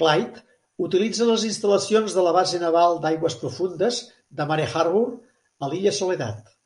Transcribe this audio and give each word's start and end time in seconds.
"Clyde" 0.00 0.40
utilitza 0.86 1.28
les 1.30 1.46
instal·lacions 1.50 2.18
de 2.18 2.26
la 2.28 2.34
base 2.40 2.60
naval 2.66 3.00
d'aigües 3.06 3.40
profundes 3.46 4.04
de 4.42 4.50
Mare 4.52 4.70
Harbour, 4.76 5.10
a 5.68 5.74
l'Illa 5.74 5.98
Soledad. 6.04 6.56